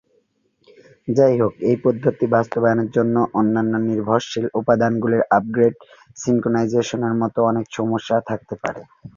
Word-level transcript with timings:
যাইহোক 1.07 1.53
এই 1.69 1.77
পদ্ধতি 1.83 2.25
বাস্তবায়নের 2.35 2.89
জন্য 2.97 3.15
অন্যান্য 3.33 3.73
নির্ভরশীল 3.87 4.45
উপাদানগুলির 4.59 5.27
আপগ্রেড/সিঙ্ক্রোনাইজেশনের 5.37 7.13
মতো 7.21 7.39
অনেক 7.51 7.65
সমস্যা 7.77 8.15
থাকতে 8.29 8.55
পারে। 8.63 8.81